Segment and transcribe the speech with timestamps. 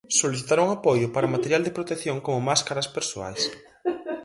[0.19, 3.41] Solicitaron apoio para material de protección como máscaras persoais.